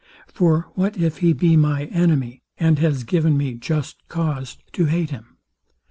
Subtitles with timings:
[0.33, 5.11] For what if he be my enemy, and has given me just cause to hate
[5.11, 5.37] him?